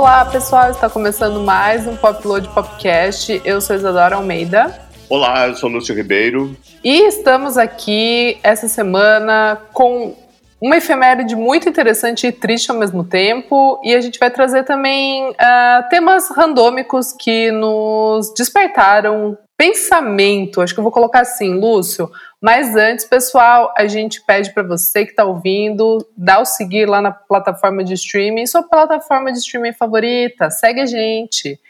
[0.00, 3.42] Olá, pessoal, está começando mais um Popload Popcast.
[3.44, 4.80] Eu sou Isadora Almeida.
[5.10, 6.56] Olá, eu sou Lúcio Ribeiro.
[6.82, 10.16] E estamos aqui essa semana com
[10.58, 13.78] uma efeméride muito interessante e triste ao mesmo tempo.
[13.84, 20.62] E a gente vai trazer também uh, temas randômicos que nos despertaram pensamento.
[20.62, 22.10] Acho que eu vou colocar assim, Lúcio.
[22.40, 27.02] Mas antes, pessoal, a gente pede para você que está ouvindo, dá o seguir lá
[27.02, 31.60] na plataforma de streaming, sua plataforma de streaming favorita, segue a gente.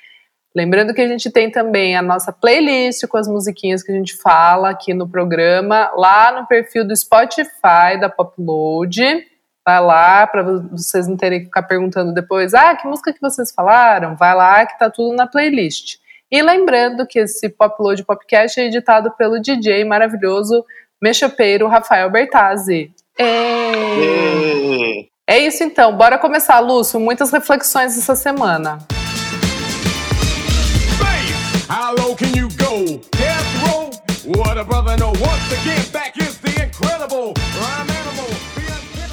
[0.54, 4.16] Lembrando que a gente tem também a nossa playlist com as musiquinhas que a gente
[4.16, 9.26] fala aqui no programa, lá no perfil do Spotify da Popload.
[9.66, 13.52] Vai lá para vocês não terem que ficar perguntando depois: ah, que música que vocês
[13.52, 14.16] falaram?
[14.16, 15.98] Vai lá que tá tudo na playlist.
[16.30, 20.64] E lembrando que esse Popload Popcast é editado pelo DJ maravilhoso
[21.02, 22.92] mexapeiro Rafael Bertazzi.
[23.18, 23.24] É...
[25.26, 27.00] é isso então, bora começar, Lúcio.
[27.00, 28.78] Muitas reflexões essa semana.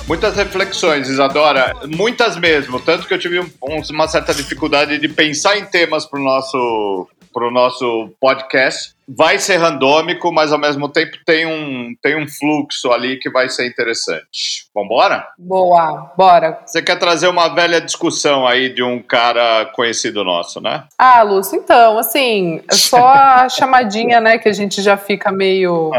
[0.07, 2.79] Muitas reflexões, Isadora, muitas mesmo.
[2.79, 3.49] Tanto que eu tive um,
[3.91, 9.57] uma certa dificuldade de pensar em temas para o nosso, pro nosso podcast vai ser
[9.57, 14.65] randômico, mas ao mesmo tempo tem um, tem um fluxo ali que vai ser interessante.
[14.73, 15.27] Vambora?
[15.37, 16.59] Boa, bora.
[16.65, 20.85] Você quer trazer uma velha discussão aí de um cara conhecido nosso, né?
[20.97, 25.91] Ah, Lúcio, então, assim, só a chamadinha, né, que a gente já fica meio.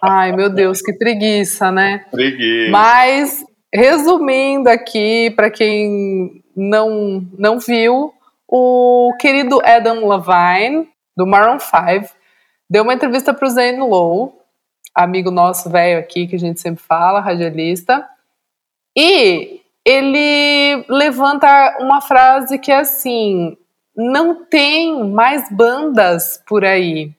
[0.00, 2.04] Ai, meu Deus, que preguiça, né?
[2.12, 2.70] Preguiça.
[2.70, 8.14] Mas, resumindo aqui, para quem não, não viu,
[8.48, 12.14] o querido Adam Levine, do Maroon 5,
[12.68, 14.32] deu uma entrevista para o Zane Lowe,
[14.94, 18.08] amigo nosso velho aqui, que a gente sempre fala, radialista,
[18.96, 23.56] e ele levanta uma frase que é assim:
[23.96, 27.12] não tem mais bandas por aí.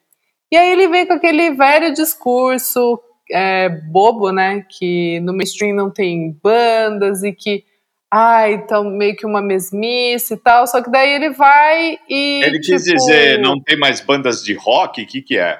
[0.52, 3.00] E aí ele vem com aquele velho discurso
[3.32, 4.66] é, bobo, né?
[4.70, 7.64] Que no mainstream não tem bandas e que
[8.12, 12.42] ah, então meio que uma mesmice e tal, só que daí ele vai e.
[12.44, 12.96] Ele quis tipo...
[12.96, 15.02] dizer, não tem mais bandas de rock?
[15.02, 15.60] O que, que é?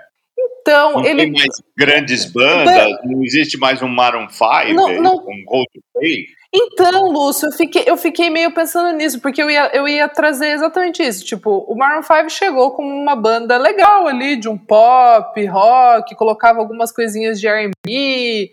[0.62, 1.24] Então, não ele.
[1.24, 5.16] tem mais grandes bandas, não existe mais um Maroon 5, não, não...
[5.16, 6.26] um Coldplay.
[6.54, 10.52] Então, Lúcio, eu fiquei, eu fiquei meio pensando nisso, porque eu ia, eu ia trazer
[10.52, 11.26] exatamente isso.
[11.26, 16.60] Tipo, o Maroon 5 chegou como uma banda legal ali, de um pop, rock, colocava
[16.60, 18.52] algumas coisinhas de RB.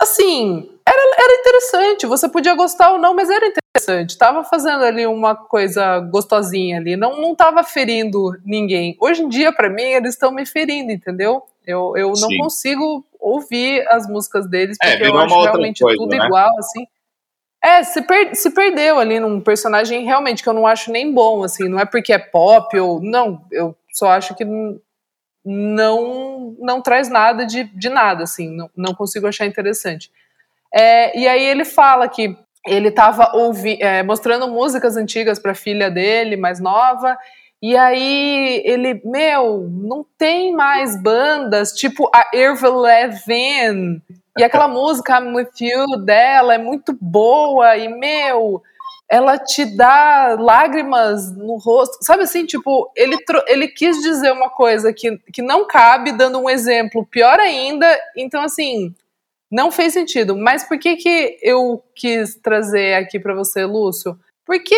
[0.00, 2.06] Assim, era, era interessante.
[2.06, 4.18] Você podia gostar ou não, mas era interessante.
[4.18, 6.96] Tava fazendo ali uma coisa gostosinha ali.
[6.96, 8.96] Não, não tava ferindo ninguém.
[9.00, 11.42] Hoje em dia, para mim, eles estão me ferindo, entendeu?
[11.66, 12.38] Eu, eu não Sim.
[12.38, 16.24] consigo ouvir as músicas deles, é, porque é, eu acho realmente coisa, tudo né?
[16.24, 16.86] igual, assim.
[17.62, 21.44] É, se, per se perdeu ali num personagem realmente que eu não acho nem bom,
[21.44, 23.00] assim, não é porque é pop ou.
[23.00, 24.44] Não, eu só acho que
[25.44, 30.10] não não traz nada de, de nada, assim, não, não consigo achar interessante.
[30.74, 33.32] É, e aí ele fala que ele estava
[33.80, 37.16] é, mostrando músicas antigas para a filha dele, mais nova,
[37.60, 44.02] e aí ele, meu, não tem mais bandas tipo a Avril Lavigne,
[44.38, 48.62] e aquela música I'm With You dela é muito boa, e meu,
[49.12, 51.98] ela te dá lágrimas no rosto.
[52.00, 53.16] Sabe assim, tipo, ele,
[53.46, 57.86] ele quis dizer uma coisa que, que não cabe, dando um exemplo pior ainda.
[58.16, 58.94] Então, assim,
[59.52, 60.34] não fez sentido.
[60.34, 64.18] Mas por que, que eu quis trazer aqui para você, Lúcio?
[64.46, 64.74] Porque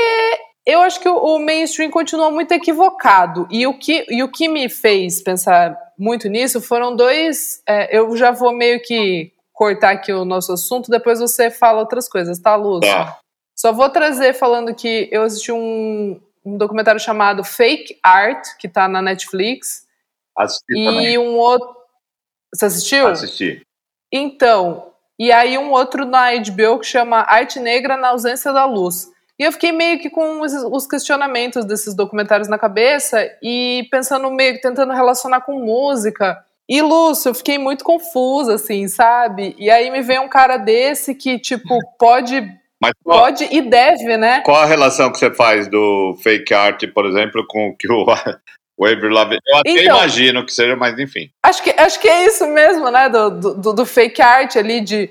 [0.66, 3.46] eu acho que o, mainstream continua muito equivocado.
[3.50, 7.62] E o que, e o que me fez pensar muito nisso foram dois.
[7.66, 12.08] É, eu já vou meio que cortar aqui o nosso assunto, depois você fala outras
[12.08, 12.90] coisas, tá, Lúcio?
[12.90, 13.20] Tá.
[13.54, 18.88] Só vou trazer falando que eu assisti um, um documentário chamado Fake Art, que tá
[18.88, 19.86] na Netflix.
[20.36, 21.18] Assisti e também.
[21.18, 21.72] um outro.
[22.52, 23.06] Você assistiu?
[23.06, 23.62] Assisti.
[24.16, 29.08] Então, e aí um outro na HBO que chama Arte Negra na Ausência da Luz.
[29.36, 34.54] E eu fiquei meio que com os questionamentos desses documentários na cabeça e pensando meio
[34.54, 36.38] que tentando relacionar com música.
[36.68, 39.56] E Lúcio, eu fiquei muito confusa, assim, sabe?
[39.58, 42.40] E aí me vem um cara desse que, tipo, pode
[42.80, 44.42] mas qual, Pode e deve, né?
[44.42, 48.04] Qual a relação que você faz do fake art, por exemplo, com o que o,
[48.76, 49.40] o Avery Lavigne...
[49.46, 51.30] Eu até então, imagino que seja, mas enfim.
[51.42, 53.08] Acho que, acho que é isso mesmo, né?
[53.08, 55.10] Do, do, do fake art ali, de...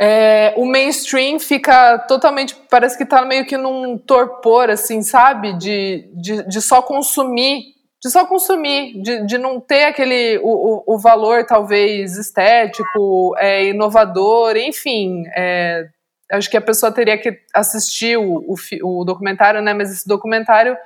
[0.00, 2.54] É, o mainstream fica totalmente...
[2.70, 5.54] Parece que tá meio que num torpor, assim, sabe?
[5.54, 10.94] De, de, de só consumir de só consumir, de, de não ter aquele o, o,
[10.94, 15.88] o valor talvez estético, é, inovador, enfim, é,
[16.30, 19.74] acho que a pessoa teria que assistir o, o, o documentário, né?
[19.74, 20.76] Mas esse documentário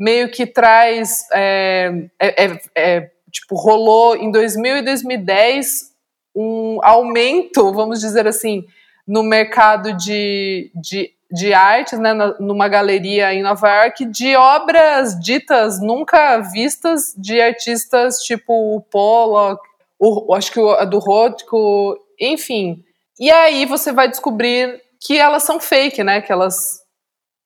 [0.00, 1.26] meio que traz.
[1.32, 5.90] É, é, é, é, tipo, rolou em 2000 e 2010
[6.34, 8.64] um aumento, vamos dizer assim,
[9.06, 15.80] no mercado de, de, de artes, né, numa galeria em Nova York, de obras ditas
[15.80, 19.60] nunca vistas de artistas tipo o Pollock,
[19.98, 22.82] o, acho que o, do Rothko, enfim.
[23.18, 26.20] E aí você vai descobrir que elas são fake, né?
[26.20, 26.79] Que elas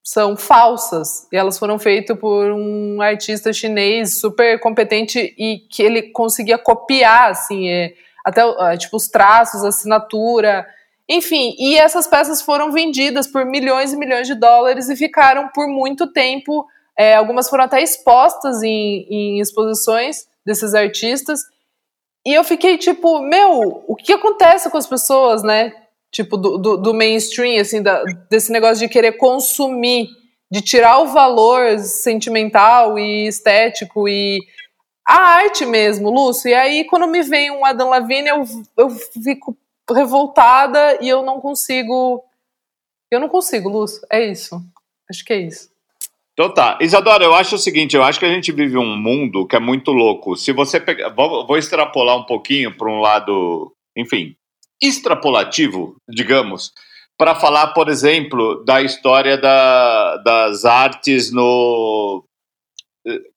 [0.05, 1.27] são falsas.
[1.33, 7.31] E elas foram feitas por um artista chinês super competente e que ele conseguia copiar,
[7.31, 10.67] assim, é, até é, tipo os traços, a assinatura.
[11.09, 15.67] Enfim, e essas peças foram vendidas por milhões e milhões de dólares e ficaram por
[15.67, 16.67] muito tempo.
[16.97, 21.41] É, algumas foram até expostas em, em exposições desses artistas.
[22.27, 25.73] E eu fiquei tipo, meu, o que acontece com as pessoas, né?
[26.15, 30.07] Tipo, do, do, do mainstream, assim, da, desse negócio de querer consumir,
[30.49, 34.39] de tirar o valor sentimental e estético e
[35.05, 36.49] a arte mesmo, Lúcio.
[36.49, 38.45] E aí, quando me vem um Adam Lavigne, eu,
[38.77, 39.57] eu fico
[39.91, 42.23] revoltada e eu não consigo.
[43.11, 44.01] Eu não consigo, Lúcio.
[44.09, 44.63] É isso.
[45.11, 45.69] Acho que é isso.
[46.33, 46.79] Então tá.
[46.81, 49.61] Isadora, eu acho o seguinte, eu acho que a gente vive um mundo que é
[49.61, 50.37] muito louco.
[50.37, 51.09] Se você pegar.
[51.09, 54.37] Vou, vou extrapolar um pouquinho para um lado, enfim,
[54.87, 56.73] extrapolativo, digamos,
[57.17, 62.25] para falar, por exemplo, da história da, das artes no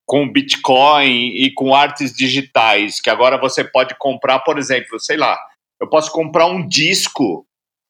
[0.05, 5.37] com Bitcoin e com artes digitais, que agora você pode comprar, por exemplo, sei lá,
[5.81, 7.45] eu posso comprar um disco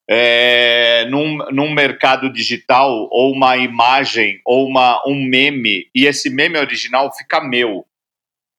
[0.09, 6.57] é, num, num mercado digital, ou uma imagem, ou uma, um meme, e esse meme
[6.57, 7.85] original fica meu.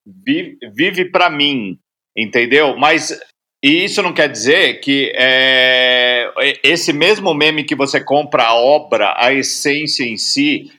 [0.06, 1.79] Vive, vive para mim,
[2.17, 2.77] entendeu?
[2.77, 3.19] Mas
[3.62, 6.31] e isso não quer dizer que é,
[6.62, 10.70] esse mesmo meme que você compra a obra, a essência em si,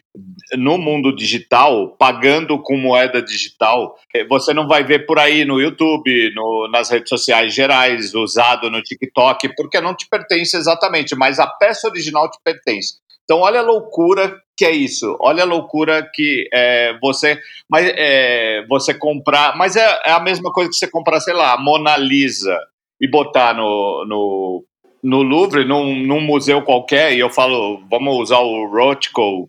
[0.58, 5.62] no mundo digital, pagando com moeda digital, eh, você não vai ver por aí no
[5.62, 11.40] YouTube, no, nas redes sociais gerais, usado no TikTok, porque não te pertence exatamente, mas
[11.40, 12.96] a peça original te pertence.
[13.30, 15.16] Então, olha a loucura que é isso.
[15.20, 17.40] Olha a loucura que é, você,
[17.70, 19.56] mas, é, você comprar.
[19.56, 22.58] Mas é, é, a mesma coisa que você comprar, sei lá, Mona Lisa
[23.00, 24.66] e botar no, no,
[25.04, 29.48] no Louvre, num, num museu qualquer, e eu falo, vamos usar o Rothko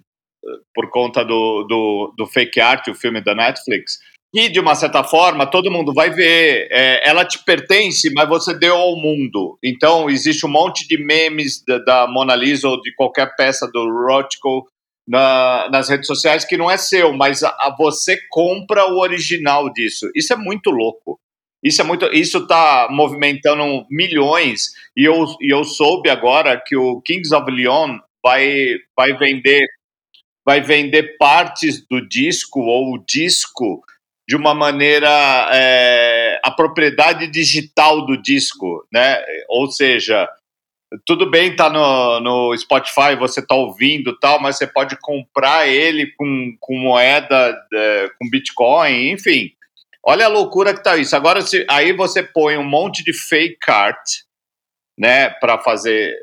[0.74, 3.98] por conta do, do, do Fake Art, o filme da Netflix,
[4.32, 6.68] e de uma certa forma todo mundo vai ver.
[6.70, 9.58] É, ela te pertence, mas você deu ao mundo.
[9.62, 13.88] Então existe um monte de memes da, da Mona Lisa ou de qualquer peça do
[14.06, 14.66] Rothko
[15.06, 19.72] na, nas redes sociais que não é seu, mas a, a, você compra o original
[19.72, 20.08] disso.
[20.14, 21.18] Isso é muito louco.
[21.62, 27.02] Isso é muito, isso está movimentando milhões e eu, e eu soube agora que o
[27.02, 29.60] Kings of Leon vai, vai vender
[30.42, 33.82] vai vender partes do disco ou o disco
[34.30, 35.10] de uma maneira
[35.52, 39.20] é, a propriedade digital do disco, né?
[39.48, 40.28] Ou seja,
[41.04, 46.12] tudo bem tá no, no Spotify, você tá ouvindo tal, mas você pode comprar ele
[46.16, 49.50] com, com moeda, é, com Bitcoin, enfim.
[50.06, 51.16] Olha a loucura que tá isso.
[51.16, 53.98] Agora, se, aí você põe um monte de fake art,
[54.96, 56.14] né, para fazer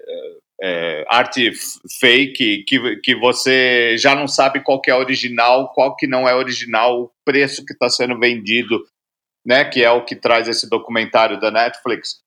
[0.61, 1.51] é, arte
[1.99, 6.35] fake que, que você já não sabe qual que é original, qual que não é
[6.35, 8.83] original, o preço que está sendo vendido,
[9.45, 9.63] né?
[9.65, 12.17] Que é o que traz esse documentário da Netflix.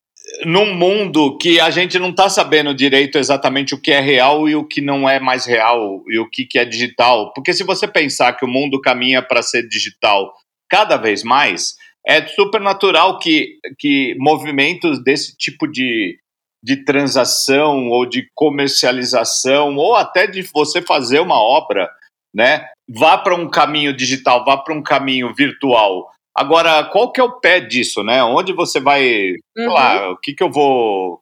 [0.45, 4.55] Num mundo que a gente não está sabendo direito exatamente o que é real e
[4.55, 7.33] o que não é mais real e o que, que é digital.
[7.33, 10.33] Porque se você pensar que o mundo caminha para ser digital
[10.69, 11.75] cada vez mais,
[12.07, 16.17] é super natural que, que movimentos desse tipo de,
[16.63, 21.89] de transação ou de comercialização ou até de você fazer uma obra,
[22.33, 22.67] né?
[22.89, 26.09] Vá para um caminho digital, vá para um caminho virtual.
[26.35, 28.23] Agora, qual que é o pé disso, né?
[28.23, 29.73] Onde você vai, uhum.
[29.73, 31.20] lá, o que que eu vou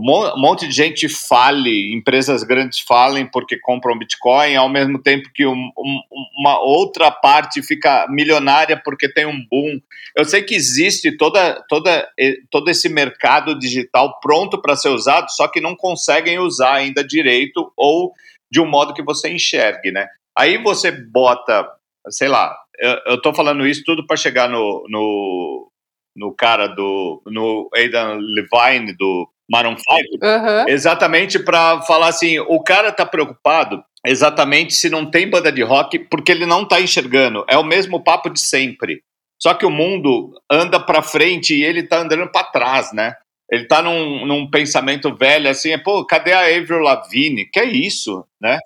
[0.00, 5.44] um monte de gente fale, empresas grandes falem porque compram Bitcoin, ao mesmo tempo que
[5.44, 6.00] um, um,
[6.38, 9.80] uma outra parte fica milionária porque tem um boom.
[10.16, 12.08] Eu sei que existe toda, toda,
[12.50, 17.72] todo esse mercado digital pronto para ser usado, só que não conseguem usar ainda direito
[17.76, 18.12] ou
[18.50, 20.06] de um modo que você enxergue, né?
[20.36, 21.68] Aí você bota,
[22.08, 25.72] sei lá, eu, estou falando isso tudo para chegar no, no,
[26.14, 29.86] no cara do, no Aidan Levine do Maroon 5,
[30.22, 30.68] uhum.
[30.68, 35.98] exatamente para falar assim, o cara tá preocupado exatamente se não tem banda de rock
[35.98, 37.44] porque ele não tá enxergando.
[37.48, 39.02] É o mesmo papo de sempre.
[39.40, 43.14] Só que o mundo anda para frente e ele tá andando para trás, né?
[43.50, 47.46] ele tá num, num pensamento velho, assim, é, pô, cadê a Avril Lavigne?
[47.46, 48.58] Que é isso, né?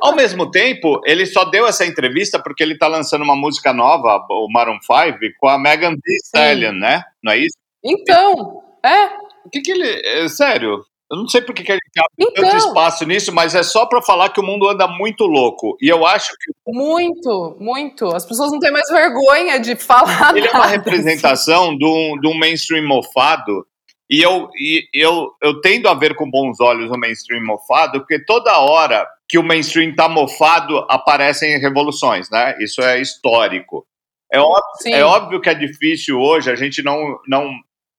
[0.00, 4.24] Ao mesmo tempo, ele só deu essa entrevista porque ele tá lançando uma música nova,
[4.30, 7.02] o Maroon 5, com a Megan Thee Stallion, né?
[7.22, 7.56] Não é isso?
[7.84, 9.25] Então, é.
[9.46, 9.88] O que que ele...
[10.04, 13.54] É, sério, eu não sei por que a gente abre então, tanto espaço nisso, mas
[13.54, 15.76] é só para falar que o mundo anda muito louco.
[15.80, 16.52] E eu acho que.
[16.66, 18.06] Muito, muito.
[18.06, 20.36] As pessoas não têm mais vergonha de falar.
[20.36, 21.78] Ele nada, é uma representação assim.
[21.78, 23.64] de, um, de um mainstream mofado.
[24.10, 28.24] E eu, e eu, eu tendo a ver com bons olhos o mainstream mofado, porque
[28.24, 32.56] toda hora que o mainstream tá mofado, aparecem revoluções, né?
[32.60, 33.86] Isso é histórico.
[34.32, 37.48] É óbvio, é óbvio que é difícil hoje, a gente não, não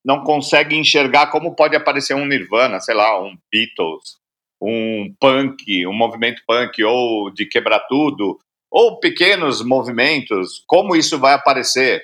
[0.07, 4.15] não consegue enxergar como pode aparecer um Nirvana, sei lá, um Beatles,
[4.61, 8.39] um punk, um movimento punk ou de quebrar tudo,
[8.71, 12.01] ou pequenos movimentos, como isso vai aparecer.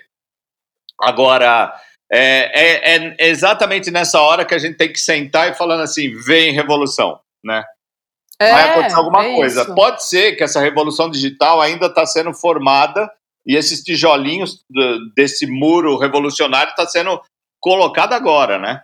[0.99, 1.73] Agora,
[2.11, 6.13] é, é, é exatamente nessa hora que a gente tem que sentar e falando assim,
[6.13, 7.63] vem revolução, né?
[8.37, 9.61] É, vai acontecer alguma é coisa.
[9.61, 9.75] Isso.
[9.75, 13.09] Pode ser que essa revolução digital ainda está sendo formada
[13.47, 14.61] e esses tijolinhos
[15.15, 17.21] desse muro revolucionário está sendo
[17.63, 18.83] colocada agora, né?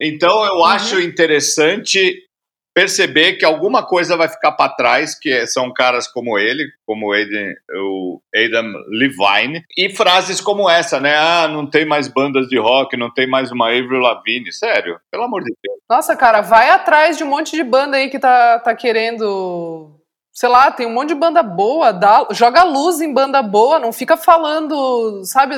[0.00, 0.64] Então eu uhum.
[0.64, 2.24] acho interessante
[2.72, 7.12] perceber que alguma coisa vai ficar para trás, que são caras como ele, como o
[7.12, 11.16] Adam, o Adam Levine, e frases como essa, né?
[11.16, 14.52] Ah, não tem mais bandas de rock, não tem mais uma Avril Lavigne.
[14.52, 15.78] Sério, pelo amor de Deus.
[15.90, 19.99] Nossa, cara, vai atrás de um monte de banda aí que tá, tá querendo
[20.32, 23.92] sei lá, tem um monte de banda boa, dá, joga luz em banda boa, não
[23.92, 25.56] fica falando, sabe,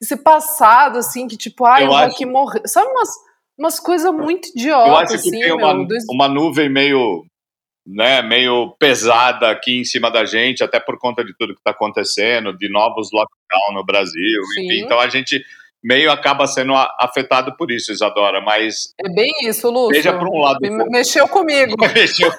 [0.00, 2.26] esse passado, assim, que tipo, ai, o rock acho...
[2.32, 2.62] morreu.
[2.66, 3.08] Sabe umas,
[3.58, 6.04] umas coisas muito idiotas, Eu acho que assim, tem uma, meu, dois...
[6.10, 7.24] uma nuvem meio,
[7.86, 11.70] né, meio pesada aqui em cima da gente, até por conta de tudo que está
[11.70, 14.66] acontecendo, de novos lockdown no Brasil, Sim.
[14.66, 15.42] enfim, então a gente
[15.82, 18.94] meio acaba sendo afetado por isso, Isadora, mas...
[18.98, 19.94] É bem isso, Lúcio.
[19.94, 20.58] Veja por um lado...
[20.62, 21.74] Me, mexeu comigo.
[21.94, 22.32] mexeu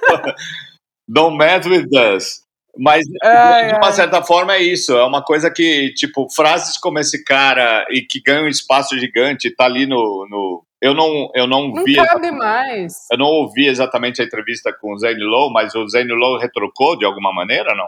[1.08, 2.46] Don't mess with us.
[2.78, 3.94] Mas, ai, de uma ai.
[3.94, 4.96] certa forma, é isso.
[4.98, 9.54] É uma coisa que, tipo, frases como esse cara e que ganha um espaço gigante,
[9.56, 10.28] tá ali no.
[10.30, 10.66] no...
[10.82, 11.96] Eu não, eu não, não vi.
[11.96, 12.94] Cabe mais.
[13.12, 16.98] Eu não ouvi exatamente a entrevista com o Zane Lowe, mas o Zane Lowe retrocou
[16.98, 17.88] de alguma maneira, não?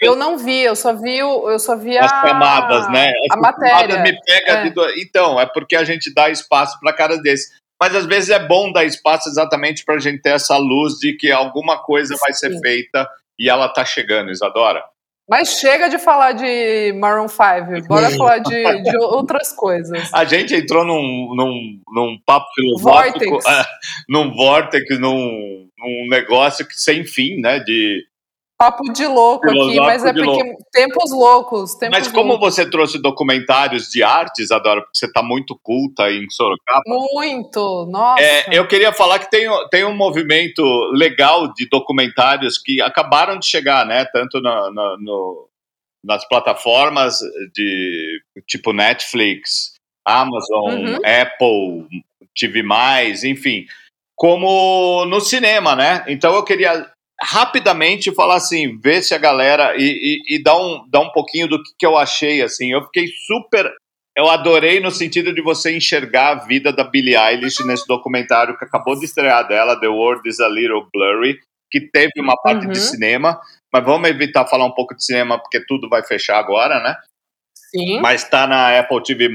[0.00, 3.12] Eu não vi, eu só vi, eu só vi as a, camadas, né?
[3.30, 4.02] As a matéria.
[4.02, 4.68] Me pega é.
[4.68, 5.02] de...
[5.02, 8.72] Então, é porque a gente dá espaço para caras desses mas às vezes é bom
[8.72, 12.20] dar espaço exatamente para a gente ter essa luz de que alguma coisa Sim.
[12.20, 14.82] vai ser feita e ela está chegando, Isadora.
[15.28, 20.08] Mas chega de falar de Maroon 5, bora falar de, de, outras coisas.
[20.14, 23.66] A gente entrou num, num, num papo filosófico, vortex.
[24.08, 27.58] num vortex, num, num negócio que sem fim, né?
[27.58, 28.06] De
[28.58, 30.64] papo de louco aqui, mas é porque louco.
[30.72, 31.74] tempos loucos.
[31.74, 32.54] Tempos mas como loucos.
[32.54, 36.82] você trouxe documentários de artes, Adora, porque você está muito culta em Sorocaba.
[36.86, 38.22] Muito, nossa.
[38.22, 43.46] É, eu queria falar que tem, tem um movimento legal de documentários que acabaram de
[43.46, 44.04] chegar, né?
[44.06, 45.48] Tanto na, na, no,
[46.02, 47.18] nas plataformas
[47.54, 50.98] de tipo Netflix, Amazon, uhum.
[51.04, 51.86] Apple,
[52.34, 52.62] TV+,
[53.24, 53.66] enfim,
[54.14, 56.04] como no cinema, né?
[56.08, 60.86] Então eu queria rapidamente falar assim, ver se a galera e, e, e dar, um,
[60.88, 63.70] dar um pouquinho do que, que eu achei, assim, eu fiquei super,
[64.16, 68.64] eu adorei no sentido de você enxergar a vida da Billie Eilish nesse documentário que
[68.64, 71.38] acabou de estrear dela, The World is a Little Blurry,
[71.70, 72.72] que teve uma parte uhum.
[72.72, 73.40] de cinema,
[73.72, 76.96] mas vamos evitar falar um pouco de cinema porque tudo vai fechar agora, né?
[77.54, 78.00] Sim.
[78.00, 79.28] Mas está na Apple TV+.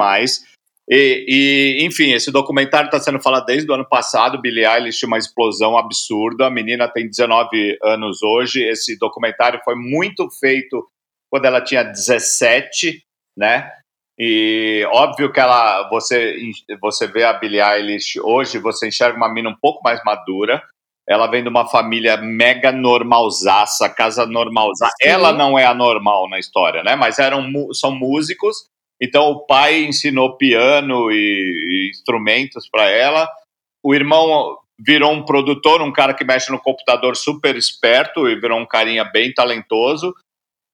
[0.93, 4.41] E, e, enfim, esse documentário está sendo falado desde o ano passado.
[4.41, 6.47] Billie Eilish, uma explosão absurda.
[6.47, 8.61] A menina tem 19 anos hoje.
[8.61, 10.85] Esse documentário foi muito feito
[11.31, 13.01] quando ela tinha 17,
[13.37, 13.71] né?
[14.19, 16.35] E óbvio que ela, você,
[16.81, 20.61] você vê a Billie Eilish hoje, você enxerga uma menina um pouco mais madura.
[21.07, 24.93] Ela vem de uma família mega normalzaça, casa normalzaça.
[25.01, 26.97] Ela não é anormal na história, né?
[26.97, 28.69] Mas eram, são músicos
[29.01, 33.27] então o pai ensinou piano e, e instrumentos para ela.
[33.83, 38.59] O irmão virou um produtor, um cara que mexe no computador super esperto e virou
[38.59, 40.13] um carinha bem talentoso.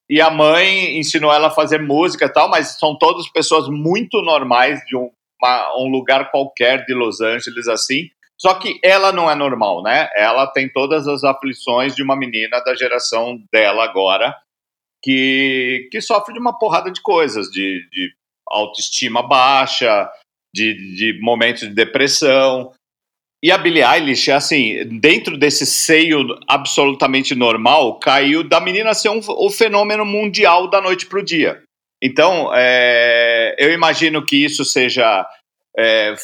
[0.09, 4.21] E a mãe ensinou ela a fazer música e tal, mas são todas pessoas muito
[4.21, 5.09] normais de um,
[5.41, 8.09] uma, um lugar qualquer de Los Angeles assim.
[8.37, 10.09] Só que ela não é normal, né?
[10.15, 14.35] Ela tem todas as aflições de uma menina da geração dela agora
[15.03, 18.11] que, que sofre de uma porrada de coisas, de, de
[18.49, 20.09] autoestima baixa,
[20.53, 22.71] de, de momentos de depressão.
[23.43, 29.19] E a Billie Eilish, assim, dentro desse seio absolutamente normal, caiu da menina ser um,
[29.27, 31.61] o fenômeno mundial da noite para o dia.
[32.01, 35.27] Então, é, eu imagino que isso seja
[35.77, 36.15] é,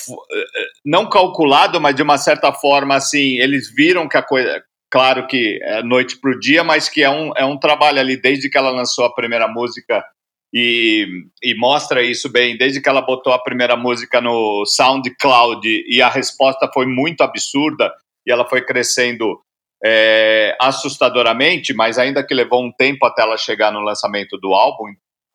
[0.84, 5.60] não calculado, mas de uma certa forma, assim, eles viram que a coisa, claro que
[5.64, 8.56] é noite para o dia, mas que é um, é um trabalho ali desde que
[8.56, 10.06] ela lançou a primeira música
[10.54, 11.08] e,
[11.42, 16.10] e mostra isso bem, desde que ela botou a primeira música no SoundCloud e a
[16.10, 17.92] resposta foi muito absurda
[18.24, 19.42] e ela foi crescendo
[19.84, 24.86] é, assustadoramente, mas ainda que levou um tempo até ela chegar no lançamento do álbum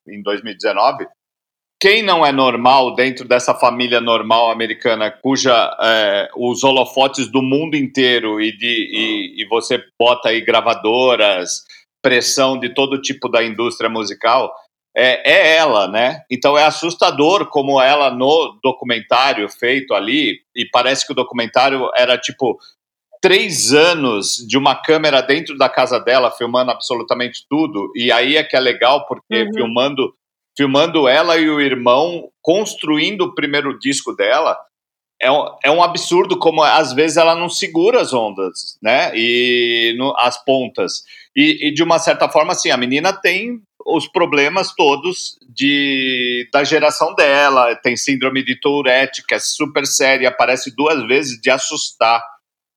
[0.08, 1.04] em 2019
[1.80, 7.76] quem não é normal dentro dessa família normal americana, cuja é, os holofotes do mundo
[7.76, 11.62] inteiro e, de, e, e, você bota aí gravadoras,
[12.02, 14.52] pressão de todo tipo da indústria musical,
[14.97, 16.23] é, é ela, né?
[16.28, 22.18] Então é assustador como ela no documentário feito ali, e parece que o documentário era
[22.18, 22.58] tipo
[23.20, 28.42] três anos de uma câmera dentro da casa dela, filmando absolutamente tudo, e aí é
[28.42, 29.52] que é legal, porque uhum.
[29.54, 30.12] filmando
[30.58, 34.58] filmando ela e o irmão construindo o primeiro disco dela.
[35.22, 39.12] É um, é um absurdo como às vezes ela não segura as ondas, né?
[39.14, 41.04] E no, as pontas.
[41.34, 46.64] E, e, de uma certa forma, assim, a menina tem os problemas todos de, da
[46.64, 52.20] geração dela, tem síndrome de Tourette, que é super séria, aparece duas vezes de assustar.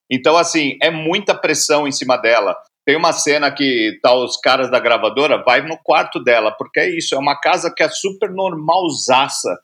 [0.10, 2.56] Então, assim, é muita pressão em cima dela.
[2.92, 6.90] Tem uma cena que tá os caras da gravadora, vai no quarto dela, porque é
[6.90, 9.58] isso, é uma casa que é super normalzaça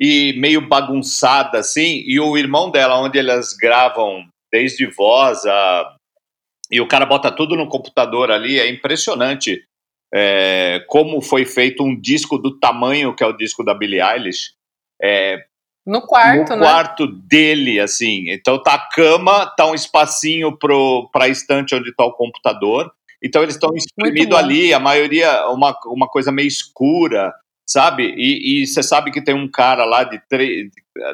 [0.00, 5.96] e meio bagunçada, assim, e o irmão dela, onde elas gravam desde voz a...
[6.70, 9.62] e o cara bota tudo no computador ali, é impressionante
[10.14, 14.54] é, como foi feito um disco do tamanho que é o disco da Billie Eilish,
[15.02, 15.44] é,
[15.86, 16.66] no quarto, no né?
[16.66, 18.30] quarto dele, assim.
[18.30, 22.90] Então tá a cama, tá um espacinho pro, pra estante onde tá o computador.
[23.22, 27.32] Então eles estão exprimidos ali, a maioria, uma, uma coisa meio escura,
[27.64, 28.14] sabe?
[28.16, 30.70] E você sabe que tem um cara lá de três.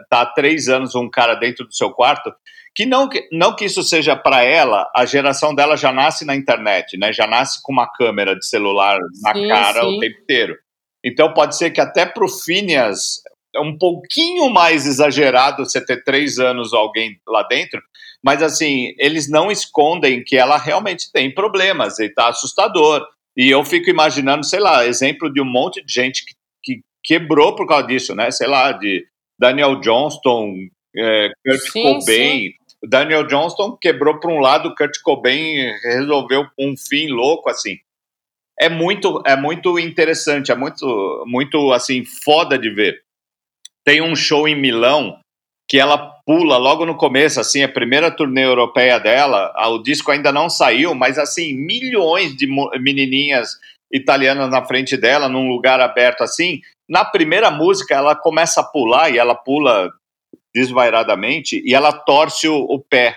[0.08, 2.32] Tá há três anos um cara dentro do seu quarto.
[2.74, 6.96] Que não, não que isso seja para ela, a geração dela já nasce na internet,
[6.96, 7.12] né?
[7.12, 9.96] Já nasce com uma câmera de celular na sim, cara sim.
[9.96, 10.56] o tempo inteiro.
[11.04, 13.20] Então pode ser que até pro Phineas
[13.54, 17.82] é um pouquinho mais exagerado você ter três anos alguém lá dentro,
[18.22, 23.06] mas assim, eles não escondem que ela realmente tem problemas e tá assustador.
[23.36, 27.54] E eu fico imaginando, sei lá, exemplo de um monte de gente que, que quebrou
[27.54, 28.30] por causa disso, né?
[28.30, 29.04] Sei lá, de
[29.38, 30.54] Daniel Johnston,
[30.96, 32.40] é, Kurt sim, Cobain.
[32.40, 32.52] Sim.
[32.84, 37.76] Daniel Johnston quebrou por um lado, Kurt Cobain resolveu um fim louco, assim.
[38.60, 43.02] É muito, é muito interessante, é muito, muito assim, foda de ver
[43.84, 45.18] tem um show em Milão
[45.68, 50.30] que ela pula logo no começo, assim, a primeira turnê europeia dela, o disco ainda
[50.30, 52.46] não saiu, mas assim, milhões de
[52.78, 53.56] menininhas
[53.90, 56.60] italianas na frente dela, num lugar aberto assim.
[56.88, 59.90] Na primeira música, ela começa a pular e ela pula
[60.54, 63.16] desvairadamente e ela torce o, o pé,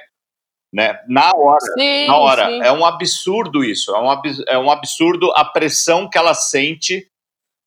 [0.73, 0.99] né?
[1.07, 2.47] Na hora, sim, na hora.
[2.47, 2.61] Sim.
[2.61, 7.05] É um absurdo isso, é um, é um absurdo a pressão que ela sente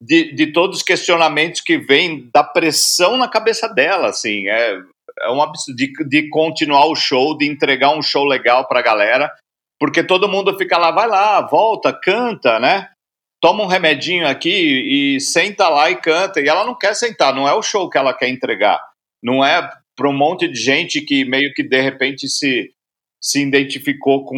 [0.00, 4.80] de, de todos os questionamentos que vêm da pressão na cabeça dela, assim, é,
[5.20, 9.32] é um absurdo de, de continuar o show, de entregar um show legal pra galera,
[9.78, 12.90] porque todo mundo fica lá, vai lá, volta, canta, né?
[13.40, 16.40] Toma um remedinho aqui e senta lá e canta.
[16.40, 18.80] E ela não quer sentar, não é o show que ela quer entregar.
[19.22, 22.72] Não é para um monte de gente que meio que de repente se,
[23.22, 24.36] se identificou com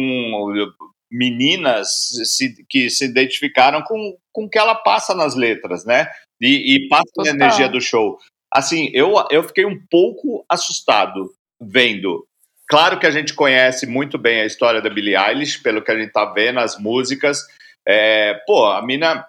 [1.11, 1.89] meninas
[2.25, 6.07] se, que se identificaram com, com o que ela passa nas letras, né?
[6.39, 8.17] E, e passa a energia do show.
[8.51, 12.25] Assim, eu, eu fiquei um pouco assustado vendo.
[12.67, 15.99] Claro que a gente conhece muito bem a história da Billie Eilish, pelo que a
[15.99, 17.41] gente tá vendo, as músicas.
[17.87, 19.25] É, pô, a mina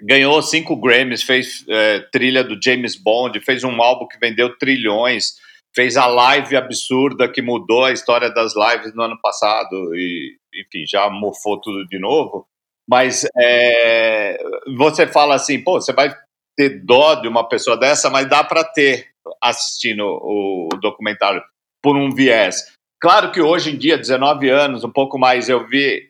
[0.00, 5.34] ganhou cinco Grammys, fez é, trilha do James Bond, fez um álbum que vendeu trilhões,
[5.74, 10.84] fez a live absurda que mudou a história das lives no ano passado e, enfim,
[10.86, 12.46] já mofou tudo de novo.
[12.88, 14.38] Mas é,
[14.76, 16.14] você fala assim, pô, você vai
[16.56, 19.08] ter dó de uma pessoa dessa, mas dá para ter
[19.42, 21.42] assistindo o, documentário
[21.82, 22.72] por um viés.
[23.00, 26.08] Claro que hoje em dia, 19 anos, um pouco mais, eu vi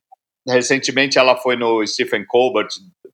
[0.49, 2.69] recentemente ela foi no Stephen Colbert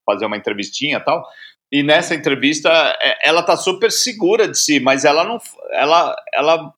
[0.07, 1.27] fazer uma entrevistinha e tal.
[1.73, 2.71] E nessa entrevista
[3.03, 5.39] é, ela tá super segura de si, mas ela não
[5.73, 6.73] ela ela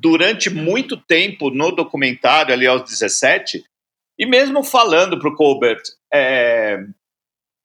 [0.00, 3.62] durante muito tempo no documentário ali aos 17,
[4.18, 6.78] e mesmo falando para o Colbert, é,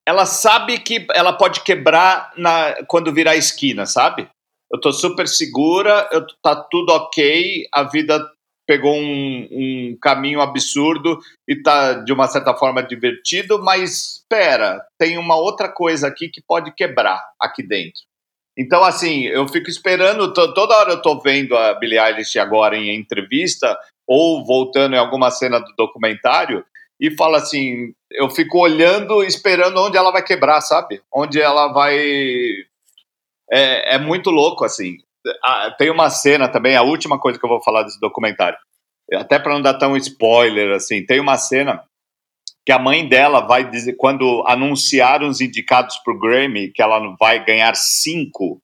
[0.08, 4.28] ela sabe que ela pode quebrar na, quando virar esquina, sabe?
[4.72, 8.20] Eu tô super segura, eu, tá tudo ok, a vida
[8.68, 15.18] pegou um, um, caminho absurdo e tá de uma certa forma divertido, mas espera, tem
[15.18, 18.02] uma outra coisa aqui que pode quebrar aqui dentro.
[18.60, 22.94] Então, assim, eu fico esperando, toda hora eu tô vendo a Billie Eilish agora em
[22.94, 26.66] entrevista, ou voltando em alguma cena do documentário,
[27.00, 31.02] e fala assim, eu fico olhando, esperando onde ela vai quebrar, sabe?
[31.10, 31.98] Onde ela vai...
[33.50, 34.98] É, é muito louco, assim.
[35.78, 38.60] Tem uma cena também, a última coisa que eu vou falar desse documentário,
[39.14, 41.82] até para não dar tão spoiler, assim, tem uma cena
[42.70, 47.16] que a mãe dela vai dizer, quando anunciaram os indicados para o Grammy, que ela
[47.20, 48.62] vai ganhar cinco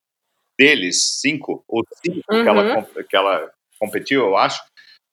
[0.56, 2.44] deles, cinco, ou cinco uhum.
[2.44, 3.04] que, ela, uhum.
[3.10, 4.62] que ela competiu, eu acho,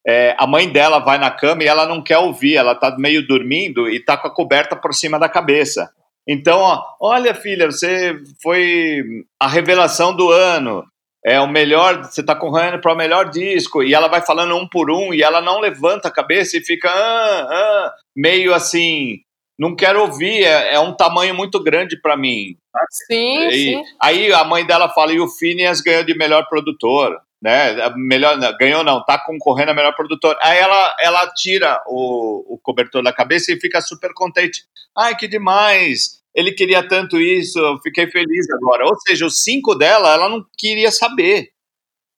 [0.06, 3.26] é, a mãe dela vai na cama e ela não quer ouvir, ela tá meio
[3.26, 5.90] dormindo e tá com a coberta por cima da cabeça.
[6.28, 10.84] Então, ó, olha, filha, você foi a revelação do ano
[11.24, 14.68] é o melhor, você está correndo para o melhor disco, e ela vai falando um
[14.68, 19.20] por um, e ela não levanta a cabeça e fica ah, ah, meio assim,
[19.58, 22.56] não quero ouvir, é, é um tamanho muito grande para mim.
[22.90, 23.84] Sim, e, sim.
[24.02, 27.76] Aí a mãe dela fala, e o Phineas ganhou de melhor produtor, né?
[27.96, 30.36] Melhor, ganhou não, tá concorrendo a melhor produtor.
[30.40, 34.64] Aí ela, ela tira o, o cobertor da cabeça e fica super contente.
[34.96, 36.21] Ai, que demais!
[36.34, 38.84] Ele queria tanto isso, eu fiquei feliz agora.
[38.86, 41.50] Ou seja, os cinco dela, ela não queria saber,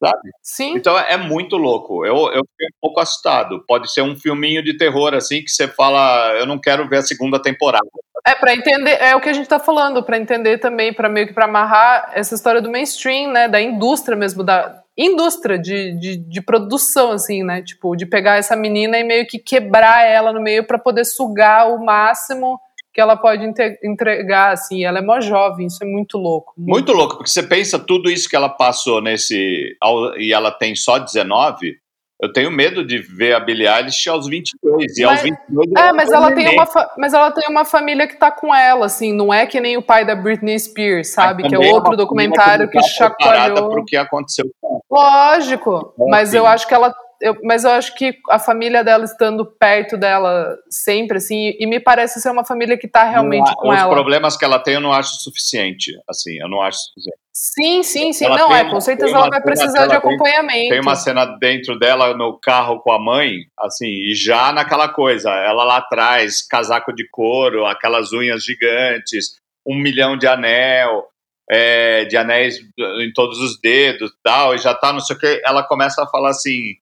[0.02, 0.30] sabe?
[0.42, 0.74] Sim.
[0.76, 2.04] Então é muito louco.
[2.06, 3.64] Eu, eu fiquei um pouco assustado.
[3.66, 7.02] Pode ser um filminho de terror, assim, que você fala, eu não quero ver a
[7.02, 7.86] segunda temporada.
[8.26, 11.26] É, para entender, é o que a gente tá falando, para entender também, para meio
[11.26, 16.16] que para amarrar essa história do mainstream, né, da indústria mesmo, da indústria de, de,
[16.16, 20.40] de, produção, assim, né, tipo, de pegar essa menina e meio que quebrar ela no
[20.40, 22.58] meio para poder sugar o máximo
[22.94, 23.44] que ela pode
[23.82, 26.54] entregar, assim, ela é mó jovem, isso é muito louco.
[26.56, 29.76] Muito, muito louco, porque você pensa tudo isso que ela passou nesse,
[30.16, 31.76] e ela tem só 19,
[32.22, 35.92] eu tenho medo de ver a Billie Eilish aos 22, e mas, aos 22 É,
[35.92, 39.34] mas ela, tem uma mas ela tem uma família que tá com ela, assim, não
[39.34, 41.42] é que nem o pai da Britney Spears, sabe?
[41.48, 43.70] Que é outro documentário que, que chacoalhou.
[43.70, 44.46] Pro que aconteceu
[44.88, 46.36] Lógico, é, mas sim.
[46.36, 50.56] eu acho que ela eu, mas eu acho que a família dela estando perto dela
[50.68, 53.88] sempre, assim, e me parece ser uma família que está realmente não, com os ela.
[53.88, 57.18] Os problemas que ela tem eu não acho suficiente, assim, eu não acho suficiente.
[57.32, 60.58] Sim, sim, sim, ela não, é, com certeza ela vai precisar de acompanhamento.
[60.60, 64.88] Tem, tem uma cena dentro dela no carro com a mãe, assim, e já naquela
[64.88, 71.08] coisa, ela lá atrás, casaco de couro, aquelas unhas gigantes, um milhão de anel,
[71.50, 75.42] é, de anéis em todos os dedos tal, e já tá, não sei o que,
[75.44, 76.74] ela começa a falar assim,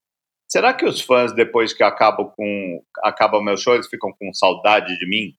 [0.52, 4.34] Será que os fãs, depois que acabam com acaba o meu show, eles ficam com
[4.34, 5.34] saudade de mim?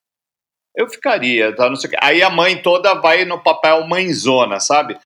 [0.75, 1.69] Eu ficaria, tá?
[1.69, 1.91] Não sei.
[2.01, 4.97] Aí a mãe toda vai no papel mãezona, sabe?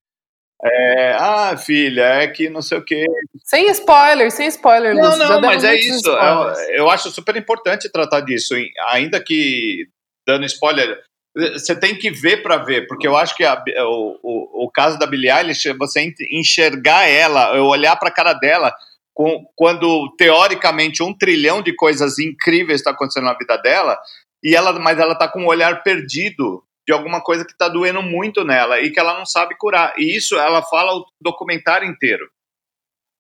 [0.64, 3.06] É, ah, filha, é que não sei o quê.
[3.44, 6.10] Sem spoiler, sem spoiler, Não, Lúcio, não, mas é isso.
[6.10, 8.56] Eu, eu, acho super importante tratar disso,
[8.88, 9.88] ainda que
[10.26, 11.04] dando spoiler.
[11.36, 14.98] Você tem que ver para ver, porque eu acho que a, o, o, o caso
[14.98, 18.74] da Billie Eilish, você enxergar ela, eu olhar para a cara dela
[19.18, 24.00] com, quando teoricamente um trilhão de coisas incríveis está acontecendo na vida dela,
[24.44, 28.04] e ela, mas ela está com um olhar perdido de alguma coisa que está doendo
[28.04, 29.96] muito nela e que ela não sabe curar.
[29.98, 32.30] E isso ela fala o documentário inteiro.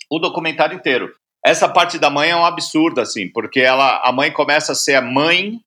[0.07, 1.11] O documentário inteiro.
[1.43, 4.93] Essa parte da mãe é um absurdo, assim, porque ela, a mãe começa a ser
[4.93, 5.59] a mãe,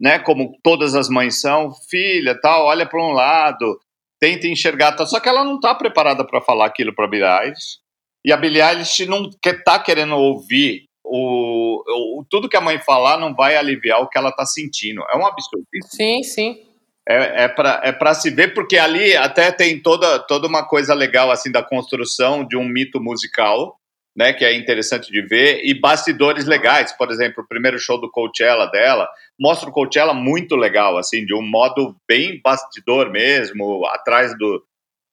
[0.00, 3.80] né, como todas as mães são, filha, tal, olha para um lado,
[4.18, 7.54] tenta enxergar, tal, só que ela não está preparada para falar aquilo para Billie
[8.26, 12.80] e a Billie Eilish não quer, tá querendo ouvir o, o, tudo que a mãe
[12.80, 15.00] falar não vai aliviar o que ela tá sentindo.
[15.08, 15.64] É um absurdo.
[15.84, 16.60] Sim, sim.
[17.08, 20.92] É, é para é pra se ver, porque ali até tem toda, toda uma coisa
[20.92, 23.78] legal assim da construção de um mito musical,
[24.16, 26.90] né, que é interessante de ver, e bastidores legais.
[26.90, 29.08] Por exemplo, o primeiro show do Coachella dela
[29.38, 34.64] mostra o Coachella muito legal, assim, de um modo bem bastidor mesmo, atrás do,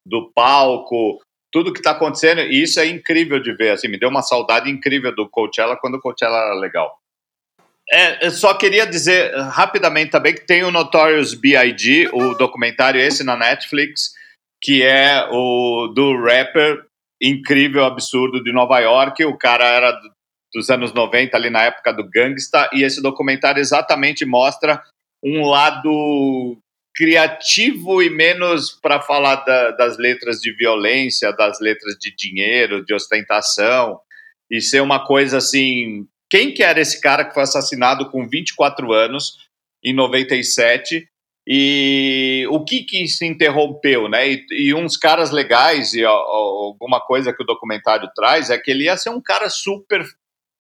[0.04, 1.20] do palco,
[1.54, 4.72] tudo que está acontecendo, e isso é incrível de ver, assim, me deu uma saudade
[4.72, 6.98] incrível do Coachella quando o Coachella era legal.
[7.92, 13.24] É, eu só queria dizer rapidamente também que tem o Notorious B.I.G., o documentário esse
[13.24, 14.14] na Netflix,
[14.60, 16.86] que é o do rapper
[17.22, 20.02] incrível, absurdo de Nova York, o cara era
[20.52, 24.82] dos anos 90, ali na época do gangsta, e esse documentário exatamente mostra
[25.24, 26.58] um lado
[26.96, 32.94] criativo e menos para falar da, das letras de violência, das letras de dinheiro, de
[32.94, 34.00] ostentação,
[34.50, 36.06] e ser uma coisa assim.
[36.30, 39.38] Quem que era esse cara que foi assassinado com 24 anos,
[39.84, 41.08] em 97?
[41.46, 44.30] E o que que se interrompeu, né?
[44.30, 48.72] E, e uns caras legais, e ó, alguma coisa que o documentário traz, é que
[48.72, 50.06] ele ia ser um cara super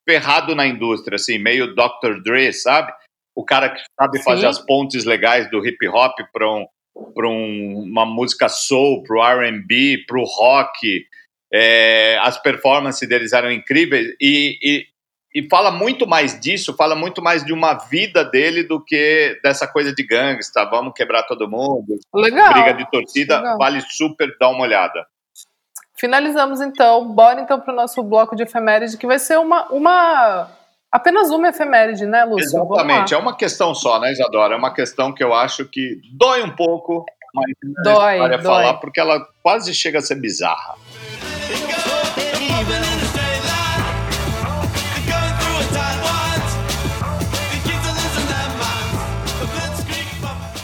[0.07, 2.21] ferrado na indústria, assim, meio Dr.
[2.21, 2.91] Dre, sabe?
[3.35, 4.23] O cara que sabe Sim.
[4.23, 6.65] fazer as pontes legais do hip hop para um,
[6.95, 11.05] um, uma música soul, para o R&B, para o rock.
[11.51, 14.85] É, as performances deles eram incríveis e, e,
[15.35, 19.67] e, fala muito mais disso, fala muito mais de uma vida dele do que dessa
[19.67, 22.53] coisa de gangsta, vamos quebrar todo mundo, Legal.
[22.53, 23.57] briga de torcida, Legal.
[23.59, 25.05] vale super dar uma olhada.
[25.95, 30.49] Finalizamos então, bora então para o nosso bloco de efeméride, que vai ser uma, uma
[30.93, 32.45] Apenas uma efeméride, né, Lúcio?
[32.45, 34.53] Exatamente, é uma questão só, né, Isadora?
[34.53, 37.03] É uma questão que eu acho que dói um pouco,
[37.33, 37.45] mas
[37.83, 38.43] dói, é dói.
[38.43, 40.75] falar porque ela quase chega a ser bizarra.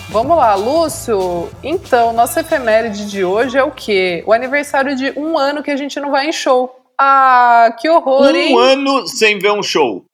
[0.09, 1.49] Vamos lá, Lúcio.
[1.63, 4.23] Então, nossa efeméride de hoje é o quê?
[4.27, 6.75] O aniversário de um ano que a gente não vai em show.
[6.99, 8.53] Ah, que horror, um hein?
[8.53, 10.05] Um ano sem ver um show.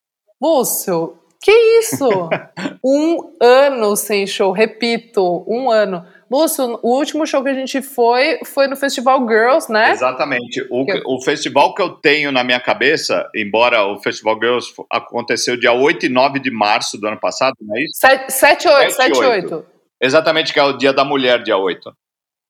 [0.45, 2.07] Lúcio, que isso?
[2.85, 6.05] um ano sem show, repito, um ano.
[6.29, 9.91] Lúcio, o último show que a gente foi foi no Festival Girls, né?
[9.91, 10.63] Exatamente.
[10.69, 11.01] O, que...
[11.03, 16.05] o festival que eu tenho na minha cabeça, embora o Festival Girls aconteceu dia 8
[16.05, 17.93] e 9 de março do ano passado, não é isso?
[17.99, 19.65] 7, 7 8, 7, 8.
[20.01, 21.91] Exatamente, que é o dia da mulher, dia 8.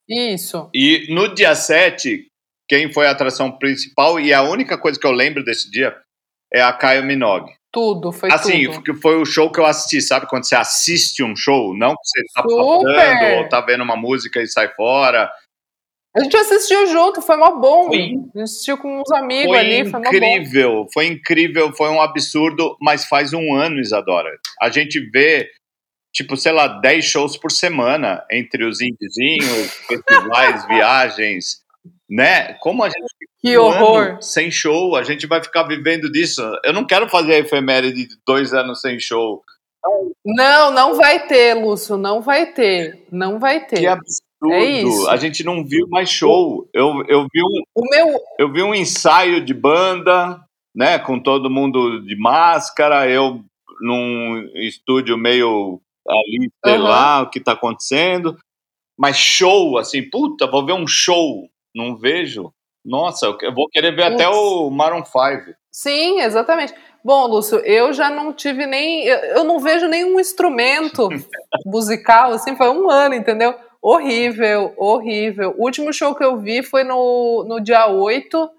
[0.10, 0.70] Isso.
[0.74, 2.28] E no dia 7,
[2.68, 5.96] quem foi a atração principal, e a única coisa que eu lembro desse dia,
[6.54, 7.52] é a Kyle Minogue.
[7.76, 8.80] Tudo, foi assim, tudo.
[8.90, 10.30] Assim, foi o show que eu assisti, sabe?
[10.30, 14.42] Quando você assiste um show, não que você tá passando ou tá vendo uma música
[14.42, 15.30] e sai fora.
[16.16, 17.88] A gente assistiu junto, foi uma bom.
[17.88, 22.00] Foi, a gente assistiu com uns amigos foi ali, foi incrível, foi incrível, foi um
[22.00, 24.30] absurdo, mas faz um ano, Isadora.
[24.62, 25.50] A gente vê,
[26.14, 31.58] tipo, sei lá, 10 shows por semana entre os indiezinhos, festivais, viagens,
[32.10, 32.54] né?
[32.54, 33.04] Como a gente
[33.46, 34.18] que horror.
[34.22, 36.42] sem show, a gente vai ficar vivendo disso.
[36.64, 39.44] Eu não quero fazer a efeméride de dois anos sem show.
[40.26, 43.06] Não, não vai ter, Lúcio, não vai ter.
[43.12, 43.80] Não vai ter.
[43.80, 44.54] Que absurdo.
[44.54, 45.10] É isso.
[45.10, 46.68] A gente não viu mais show.
[46.74, 48.20] Eu, eu, vi um, o meu...
[48.40, 50.40] eu vi um ensaio de banda,
[50.76, 53.44] né, com todo mundo de máscara, eu
[53.82, 56.84] num estúdio meio ali, sei uhum.
[56.84, 58.38] lá o que tá acontecendo.
[58.98, 61.48] Mas show, assim, puta, vou ver um show.
[61.76, 62.52] Não vejo.
[62.86, 64.14] Nossa, eu vou querer ver Ups.
[64.14, 65.58] até o Maroon 5.
[65.72, 66.74] Sim, exatamente.
[67.04, 69.06] Bom, Lúcio, eu já não tive nem.
[69.06, 71.10] Eu não vejo nenhum instrumento
[71.66, 73.56] musical, assim, foi um ano, entendeu?
[73.82, 75.54] Horrível, horrível.
[75.58, 78.50] O último show que eu vi foi no, no dia 8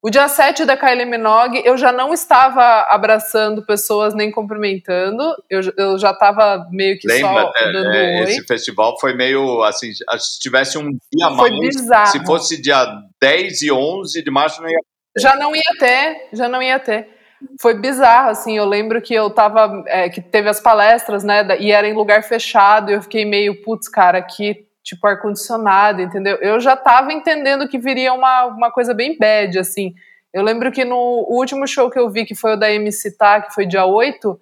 [0.00, 5.60] o dia 7 da Kylie Minogue, eu já não estava abraçando pessoas nem cumprimentando, eu,
[5.76, 8.22] eu já estava meio que Lembra, só é, dando é.
[8.22, 12.06] Esse festival foi meio assim, se tivesse um dia foi mais, bizarro.
[12.06, 12.86] se fosse dia
[13.20, 15.20] 10 e 11 de março, não ia ter.
[15.20, 17.08] Já não ia ter, já não ia ter.
[17.60, 21.72] Foi bizarro, assim, eu lembro que eu tava, é, que teve as palestras, né, e
[21.72, 26.36] era em lugar fechado, e eu fiquei meio, putz, cara, aqui tipo ar-condicionado, entendeu?
[26.36, 29.94] Eu já tava entendendo que viria uma, uma coisa bem bad, assim.
[30.32, 33.42] Eu lembro que no último show que eu vi, que foi o da MC Tá,
[33.42, 34.40] que foi dia 8,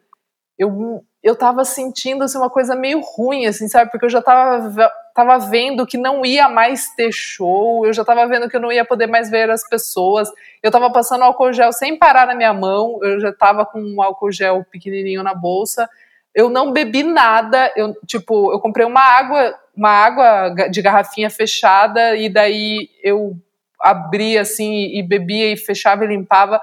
[0.57, 3.91] eu, eu tava sentindo assim, uma coisa meio ruim, assim, sabe?
[3.91, 8.25] Porque eu já tava, tava vendo que não ia mais ter show, eu já tava
[8.29, 10.31] vendo que eu não ia poder mais ver as pessoas.
[10.63, 14.01] Eu tava passando álcool gel sem parar na minha mão, eu já tava com um
[14.01, 15.89] álcool gel pequenininho na bolsa.
[16.37, 22.15] Eu não bebi nada, eu, tipo, eu comprei uma água uma água de garrafinha fechada
[22.15, 23.37] e daí eu
[23.81, 26.61] abria assim e bebia e fechava e limpava.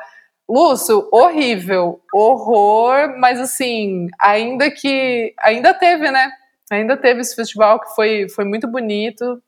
[0.50, 6.32] Lúcio, horrível, horror, mas assim, ainda que ainda teve, né?
[6.72, 9.42] Ainda teve esse festival que foi, foi muito bonito,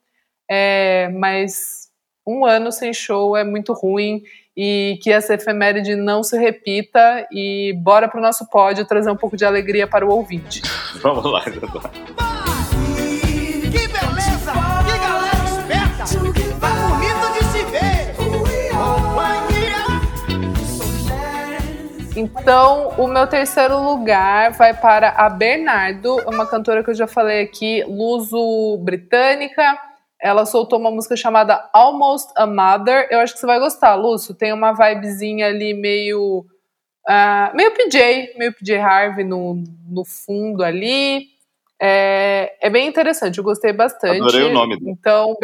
[0.48, 1.88] é, mas
[2.26, 4.22] um ano sem show é muito ruim
[4.56, 9.16] e que essa efeméride não se repita e bora para o nosso pódio trazer um
[9.16, 10.62] pouco de alegria para o ouvinte.
[11.02, 12.16] Vamos lá, então.
[22.16, 27.42] Então, o meu terceiro lugar vai para a Bernardo, uma cantora que eu já falei
[27.42, 29.78] aqui, luso-britânica.
[30.20, 33.08] Ela soltou uma música chamada Almost a Mother.
[33.10, 34.34] Eu acho que você vai gostar, Lúcio.
[34.34, 36.46] Tem uma vibezinha ali meio.
[37.08, 41.36] Uh, meio PJ, meio PJ Harvey no, no fundo ali.
[41.80, 44.20] É, é bem interessante, eu gostei bastante.
[44.20, 44.90] Adorei o nome dele.
[44.90, 45.36] Então,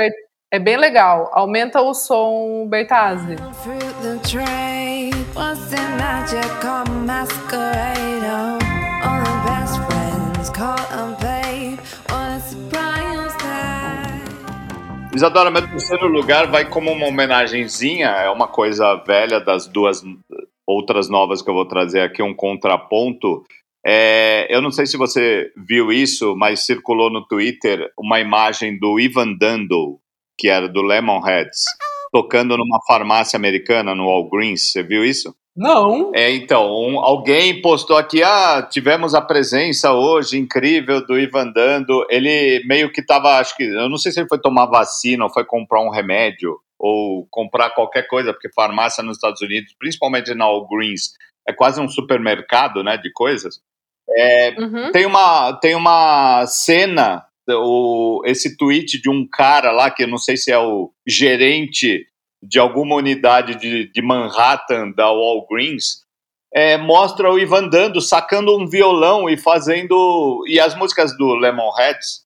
[0.50, 1.30] é bem legal.
[1.32, 3.36] Aumenta o som, Bertazzi.
[15.22, 20.02] Isadora, meu terceiro lugar vai como uma homenagenzinha, é uma coisa velha das duas
[20.66, 23.44] outras novas que eu vou trazer aqui, um contraponto
[23.86, 28.98] É, eu não sei se você viu isso, mas circulou no Twitter uma imagem do
[28.98, 30.00] Ivan Dando,
[30.36, 31.66] que era do Lemonheads,
[32.12, 34.72] tocando numa farmácia americana, no Walgreens.
[34.72, 35.32] Você viu isso?
[35.54, 36.12] Não.
[36.14, 42.06] É, então, um, alguém postou aqui, ah, tivemos a presença hoje incrível do Ivan Dando.
[42.08, 45.30] Ele meio que estava, acho que, eu não sei se ele foi tomar vacina ou
[45.30, 50.48] foi comprar um remédio ou comprar qualquer coisa, porque farmácia nos Estados Unidos, principalmente na
[50.48, 51.12] Walgreens,
[51.46, 53.60] é quase um supermercado, né, de coisas.
[54.10, 54.90] É, uhum.
[54.90, 60.18] tem, uma, tem uma cena, o, esse tweet de um cara lá, que eu não
[60.18, 62.06] sei se é o gerente
[62.42, 66.02] de alguma unidade de, de Manhattan da Walgreens,
[66.52, 70.44] é, mostra o Ivan Dando sacando um violão e fazendo.
[70.46, 72.22] E as músicas do Lemonheads.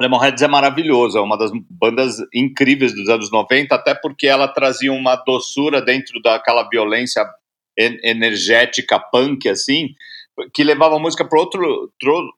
[0.00, 4.92] Lemonheads é maravilhoso, é uma das bandas incríveis dos anos 90, até porque ela trazia
[4.92, 7.26] uma doçura dentro daquela violência
[7.78, 9.88] energética punk, assim,
[10.52, 11.90] que levava a música para outro,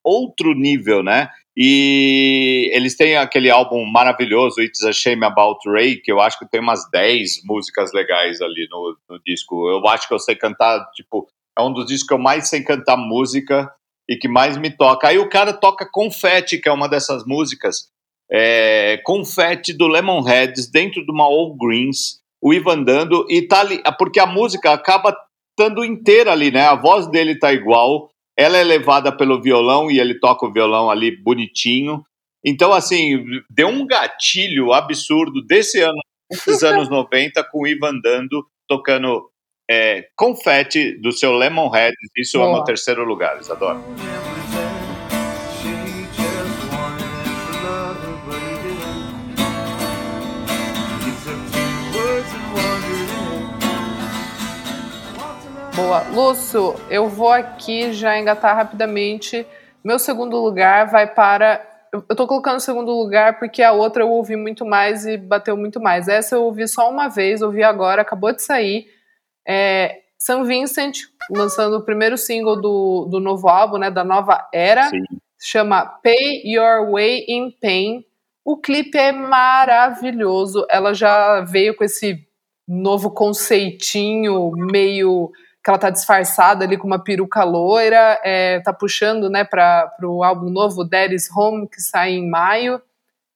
[0.05, 1.29] outro nível, né?
[1.61, 6.49] E eles têm aquele álbum maravilhoso, It's a Shame About Ray, que eu acho que
[6.49, 9.69] tem umas 10 músicas legais ali no, no disco.
[9.69, 11.27] Eu acho que eu sei cantar, tipo,
[11.59, 13.69] é um dos discos que eu mais sei cantar música
[14.09, 15.09] e que mais me toca.
[15.09, 17.89] Aí o cara toca Confete, que é uma dessas músicas.
[18.31, 23.83] É, Confete do Lemonheads dentro de uma All Greens, o Ivan dando, e tá ali,
[23.99, 25.13] porque a música acaba
[25.51, 26.63] estando inteira ali, né?
[26.63, 30.89] A voz dele tá igual, ela é levada pelo violão e ele toca o violão
[30.89, 32.05] ali bonitinho.
[32.45, 35.99] Então, assim, deu um gatilho absurdo desse ano,
[36.31, 39.29] desses anos 90, com o Ivan Dando tocando
[39.69, 41.93] é, Confete do seu Lemonhead.
[42.17, 42.49] Isso Boa.
[42.49, 43.81] é o meu terceiro lugar, Isadora.
[55.89, 56.03] Boa.
[56.11, 59.47] Lúcio, eu vou aqui já engatar rapidamente.
[59.83, 61.67] Meu segundo lugar vai para.
[61.91, 65.57] Eu tô colocando o segundo lugar porque a outra eu ouvi muito mais e bateu
[65.57, 66.07] muito mais.
[66.07, 68.87] Essa eu ouvi só uma vez, ouvi agora, acabou de sair.
[69.49, 70.99] É San Vincent,
[71.31, 73.91] lançando o primeiro single do, do novo álbum, né?
[73.91, 74.91] Da nova era.
[74.91, 75.05] Sim.
[75.41, 78.05] Chama Pay Your Way in Pain.
[78.45, 80.67] O clipe é maravilhoso.
[80.69, 82.29] Ela já veio com esse
[82.69, 85.33] novo conceitinho meio
[85.69, 90.25] que ela tá disfarçada ali com uma peruca loira, é, tá puxando, né, para o
[90.25, 92.81] álbum novo, Daddy's Home, que sai em maio.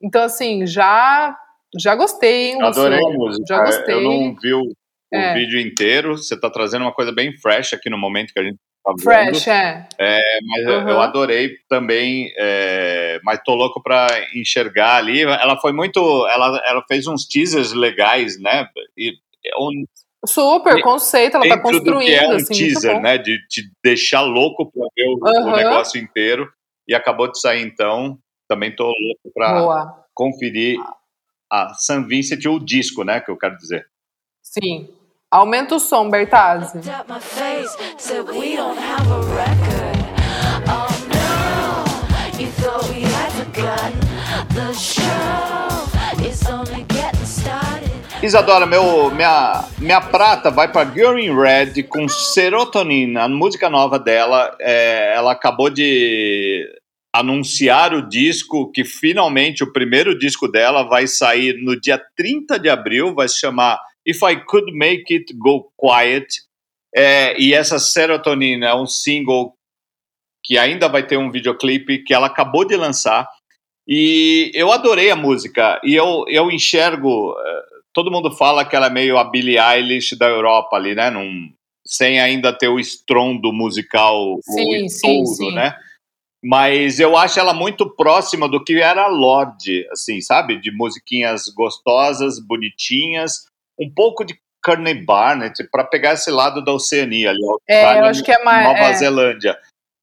[0.03, 1.37] Então, assim, já
[1.79, 3.45] já gostei, hein, Adorei a música.
[3.47, 3.95] Já gostei.
[3.95, 4.75] Eu não vi o, o
[5.13, 5.35] é.
[5.35, 8.57] vídeo inteiro, você tá trazendo uma coisa bem fresh aqui no momento que a gente
[8.83, 9.03] tá vendo.
[9.03, 9.87] Fresh, é.
[9.99, 10.89] é mas uhum.
[10.89, 15.21] eu adorei também, é, mas tô louco pra enxergar ali.
[15.21, 18.67] Ela foi muito, ela, ela fez uns teasers legais, né,
[18.97, 19.13] e,
[20.27, 21.99] Super, conceito, ela tá construindo.
[21.99, 23.19] Do que é um assim, teaser, né?
[23.19, 25.53] De te deixar louco pra ver o, uhum.
[25.53, 26.49] o, negócio inteiro.
[26.87, 28.19] E acabou de sair, então.
[28.49, 30.07] Também tô louco pra Boa.
[30.15, 30.79] conferir
[31.51, 33.21] a San Vincent, o disco, né?
[33.21, 33.87] Que eu quero dizer.
[34.43, 34.89] Sim.
[35.31, 36.81] Aumenta o som, Bertazzi.
[44.55, 46.92] The show is only.
[48.23, 53.99] Isadora, meu, minha, minha prata vai para Girl in Red com Serotonin, a música nova
[53.99, 54.57] dela.
[54.61, 56.65] É, ela acabou de
[57.13, 62.69] anunciar o disco, que finalmente o primeiro disco dela vai sair no dia 30 de
[62.69, 66.29] abril, vai se chamar If I Could Make It Go Quiet.
[66.95, 69.53] É, e essa Serotonin é um single
[70.45, 73.27] que ainda vai ter um videoclipe que ela acabou de lançar.
[73.87, 75.81] E eu adorei a música.
[75.83, 80.17] E eu, eu enxergo é, todo mundo fala que ela é meio a Billie Eilish
[80.17, 81.11] da Europa ali, né?
[81.11, 81.53] Num,
[81.87, 85.55] sem ainda ter o estrondo musical, sim, o sim, sim.
[85.55, 85.77] né?
[86.45, 90.61] Mas eu acho ela muito próxima do que era a Lorde, assim, sabe?
[90.61, 93.45] De musiquinhas gostosas, bonitinhas,
[93.79, 98.23] um pouco de Carney Barnett, para pegar esse lado da Oceania ali, é, eu acho
[98.23, 98.95] que é mais, Nova é.
[98.95, 99.59] Zelândia.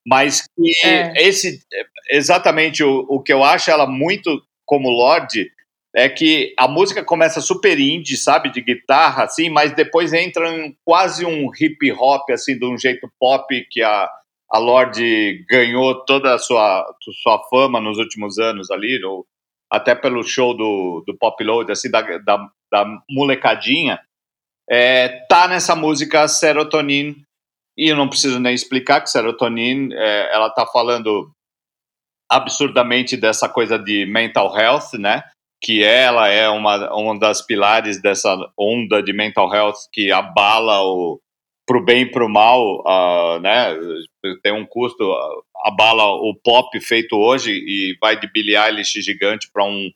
[0.06, 1.14] Mas que é.
[1.28, 1.62] esse,
[2.10, 5.50] exatamente o, o que eu acho ela muito como Lorde
[5.96, 10.78] é que a música começa super indie, sabe, de guitarra, assim, mas depois entra em
[10.86, 14.10] quase um hip hop, assim, de um jeito pop que a,
[14.52, 16.86] a Lorde ganhou toda a sua,
[17.22, 19.26] sua fama nos últimos anos ali, no,
[19.72, 24.00] até pelo show do, do Pop Load, assim, da, da, da molecadinha,
[24.70, 27.24] é, tá nessa música Serotonin,
[27.76, 31.32] e eu não preciso nem explicar que Serotonin, é, ela tá falando
[32.32, 35.24] absurdamente dessa coisa de mental health, né,
[35.62, 41.20] que ela é uma, uma das pilares dessa onda de mental health que abala o
[41.70, 43.78] pro bem e pro mal, uh, né?
[44.42, 45.04] Tem um custo,
[45.64, 49.92] abala o pop feito hoje e vai de Billie Eilish gigante para um,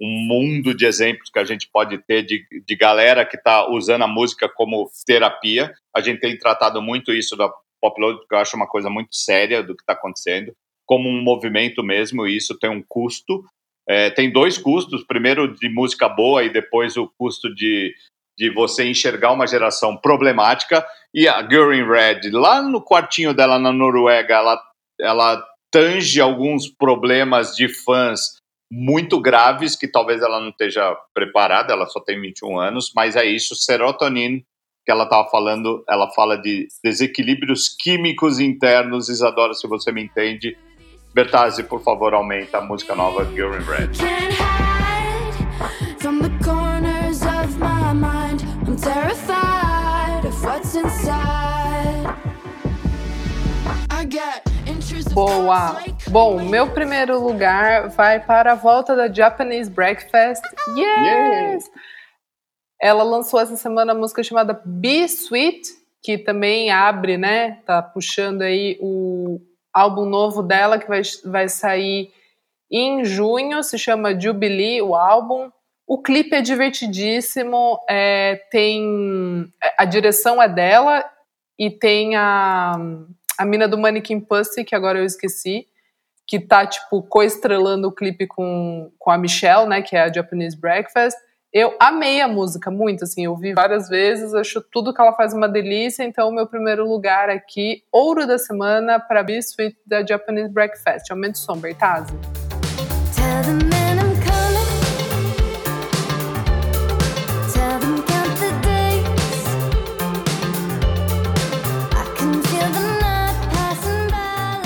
[0.00, 4.04] um mundo de exemplos que a gente pode ter de, de galera que está usando
[4.04, 5.70] a música como terapia.
[5.94, 9.62] A gente tem tratado muito isso da Popload, porque eu acho uma coisa muito séria
[9.62, 10.54] do que está acontecendo,
[10.86, 13.44] como um movimento mesmo, e isso tem um custo.
[13.88, 17.94] É, tem dois custos, primeiro de música boa e depois o custo de
[18.38, 20.86] de você enxergar uma geração problemática.
[21.12, 24.62] E a Girl in Red, lá no quartinho dela na Noruega, ela,
[25.00, 28.38] ela tange alguns problemas de fãs
[28.70, 33.24] muito graves que talvez ela não esteja preparada, ela só tem 21 anos, mas é
[33.24, 34.40] isso, serotonina
[34.84, 40.56] que ela estava falando, ela fala de desequilíbrios químicos internos, Isadora, se você me entende.
[41.18, 43.90] Bertazzi, por favor, aumenta a música nova Girl in Red.
[55.12, 55.82] Boa!
[56.06, 60.44] Bom, meu primeiro lugar vai para a volta da Japanese Breakfast.
[60.76, 61.68] Yes!
[62.80, 65.62] Ela lançou essa semana a música chamada Be Sweet,
[66.00, 67.60] que também abre, né?
[67.66, 72.12] Tá puxando aí o álbum novo dela, que vai, vai sair
[72.70, 75.50] em junho, se chama Jubilee, o álbum.
[75.86, 81.04] O clipe é divertidíssimo, é, tem a direção é dela
[81.58, 82.76] e tem a
[83.38, 85.68] a mina do Mannequin Pussy, que agora eu esqueci,
[86.26, 90.56] que tá, tipo, co-estrelando o clipe com, com a Michelle, né, que é a Japanese
[90.56, 91.16] Breakfast.
[91.50, 95.32] Eu amei a música muito, assim, eu vi várias vezes, acho tudo que ela faz
[95.32, 100.52] uma delícia, então meu primeiro lugar aqui, ouro da semana para Be Sweet da Japanese
[100.52, 101.10] Breakfast.
[101.10, 102.12] Aumento o som, Bertazzi.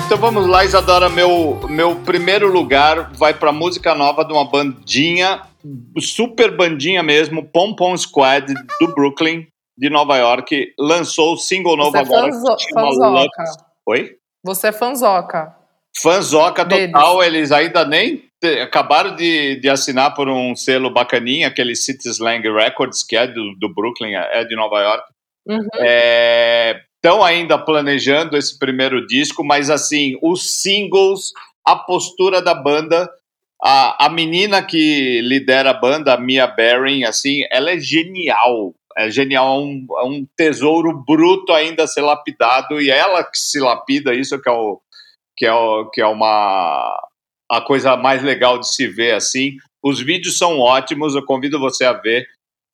[0.05, 1.09] Então vamos lá, Isadora.
[1.09, 5.41] Meu, meu primeiro lugar vai para música nova de uma bandinha,
[5.99, 9.47] super bandinha mesmo, Pom Pom Squad do Brooklyn,
[9.77, 10.73] de Nova York.
[10.79, 12.31] Lançou o single novo Você é agora.
[12.31, 13.43] Fanzo fanzoca.
[13.87, 14.17] Oi?
[14.43, 15.55] Você é fanzoca.
[15.95, 17.33] Fanzoca total, Deles.
[17.33, 18.23] eles ainda nem
[18.61, 23.55] acabaram de, de assinar por um selo bacaninha, aquele City Slang Records, que é do,
[23.59, 25.03] do Brooklyn, é de Nova York.
[25.47, 25.67] Uhum.
[25.79, 31.31] É, estão ainda planejando esse primeiro disco, mas assim, os singles,
[31.65, 33.09] a postura da banda,
[33.63, 38.75] a, a menina que lidera a banda, a Mia Baring, assim, ela é genial.
[38.97, 43.39] É genial, é um, é um tesouro bruto ainda a ser lapidado, e ela que
[43.39, 44.79] se lapida, isso que é, o,
[45.35, 47.09] que é, o, que é uma
[47.49, 49.53] a coisa mais legal de se ver assim.
[49.81, 52.27] Os vídeos são ótimos, eu convido você a ver.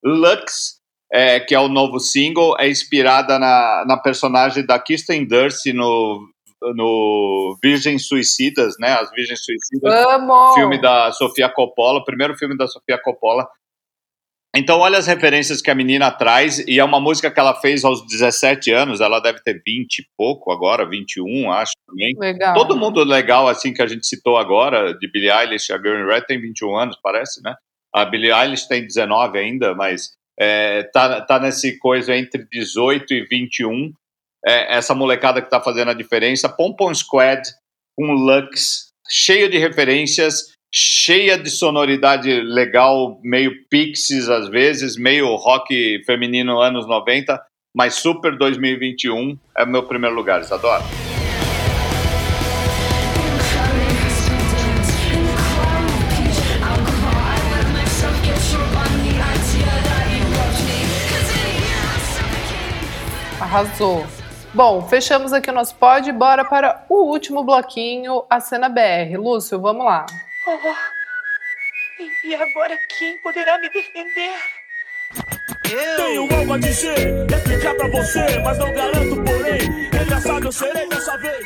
[0.04, 0.80] Lux
[1.12, 6.28] é, que é o novo single, é inspirada na, na personagem da Kirsten Dunst no,
[6.62, 8.94] no Virgens Suicidas, né?
[8.94, 9.94] As Virgens Suicidas.
[10.08, 10.54] Amo!
[10.54, 13.48] Filme da Sofia Coppola, o primeiro filme da Sofia Coppola.
[14.56, 17.86] Então, olha as referências que a menina traz, e é uma música que ela fez
[17.86, 22.16] aos 17 anos, ela deve ter 20 e pouco agora, 21, acho também.
[22.18, 22.56] Legal.
[22.56, 26.08] Todo mundo legal, assim, que a gente citou agora, de Billie Eilish, a Girl in
[26.08, 27.56] Red tem 21 anos, parece, né?
[27.94, 33.26] A Billie Eilish tem 19 ainda, mas é, tá, tá nesse coisa entre 18 e
[33.26, 33.94] 21.
[34.46, 36.48] É, essa molecada que tá fazendo a diferença.
[36.48, 37.42] Pompom Squad
[37.98, 46.02] com Lux, cheio de referências, cheia de sonoridade legal, meio pixies às vezes, meio rock
[46.06, 47.42] feminino anos 90,
[47.76, 50.84] mas super 2021 é o meu primeiro lugar, adoro.
[63.42, 64.06] Arrasou.
[64.54, 66.12] Bom, fechamos aqui o nosso pod.
[66.12, 69.16] Bora para o último bloquinho, a cena BR.
[69.18, 70.06] Lúcio, vamos lá.
[70.48, 74.32] Oh, e agora quem poderá me defender?
[75.72, 80.88] Eu tenho algo a dizer, explicar pra você, mas não garanto, porém, engraçado eu serei
[80.88, 81.46] dessa vez.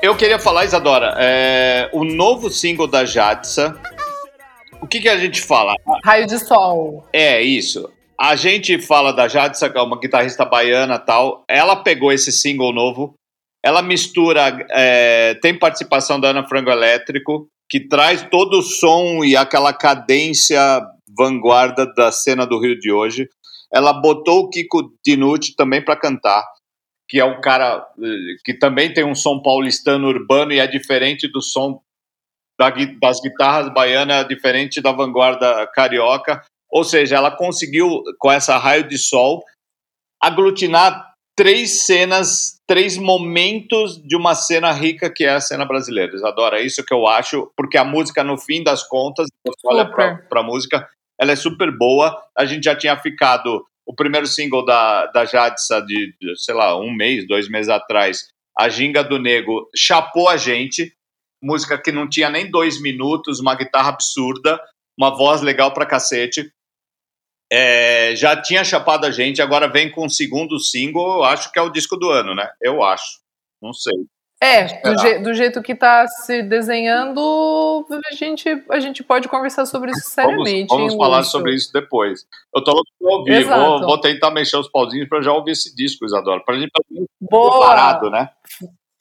[0.00, 3.80] Eu queria falar, Isadora, é, o novo single da Jadsa.
[4.80, 5.74] O que, que a gente fala?
[6.04, 7.04] Raio de Sol.
[7.12, 7.90] É, isso.
[8.20, 11.44] A gente fala da Jade que é uma guitarrista baiana tal.
[11.48, 13.14] Ela pegou esse single novo,
[13.64, 19.36] ela mistura, é, tem participação da Ana Frango Elétrico, que traz todo o som e
[19.36, 20.58] aquela cadência
[21.16, 23.28] vanguarda da cena do Rio de hoje.
[23.72, 26.42] Ela botou o Kiko Dinucci também para cantar,
[27.08, 31.28] que é um cara eh, que também tem um som paulistano urbano e é diferente
[31.28, 31.80] do som
[32.58, 36.42] das guitarras baianas, é diferente da vanguarda carioca.
[36.70, 39.42] Ou seja, ela conseguiu, com essa raio de sol,
[40.22, 46.14] aglutinar três cenas, três momentos de uma cena rica que é a cena brasileira.
[46.14, 49.88] Isadora, é isso que eu acho, porque a música, no fim das contas, você olha
[49.88, 50.88] pra, pra música,
[51.18, 52.20] ela é super boa.
[52.36, 53.64] A gente já tinha ficado.
[53.86, 58.28] O primeiro single da, da Jadsa, de, de, sei lá, um mês, dois meses atrás,
[58.58, 60.92] A Ginga do Nego, chapou a gente.
[61.40, 64.60] Música que não tinha nem dois minutos, uma guitarra absurda,
[64.98, 66.50] uma voz legal pra cacete
[67.50, 71.62] é, já tinha chapado a gente, agora vem com o segundo single, acho que é
[71.62, 72.48] o disco do ano, né?
[72.60, 73.20] Eu acho.
[73.60, 73.94] Não sei.
[74.40, 79.66] É, do, je, do, jeito que está se desenhando, a gente, a gente pode conversar
[79.66, 80.68] sobre isso seriamente.
[80.68, 82.24] Vamos, vamos falar sobre isso depois.
[82.54, 85.74] Eu tô louco pra ouvir, vou, vou, tentar mexer os pauzinhos para já ouvir esse
[85.74, 86.40] disco, Isadora.
[86.44, 86.70] Pra gente
[87.20, 87.50] Boa.
[87.50, 88.30] preparado, né?